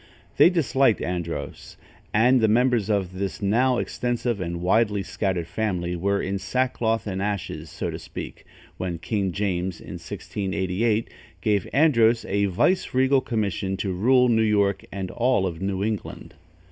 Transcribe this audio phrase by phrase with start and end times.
[0.37, 1.77] They disliked Andros,
[2.11, 7.21] and the members of this now extensive and widely scattered family were in sackcloth and
[7.21, 8.43] ashes, so to speak,
[8.77, 11.07] when King James, in 1688,
[11.41, 16.33] gave Andros a vice regal commission to rule New York and all New England.